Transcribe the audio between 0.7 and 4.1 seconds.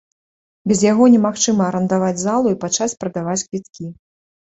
Без яго немагчыма арандаваць залу і пачаць прадаваць квіткі.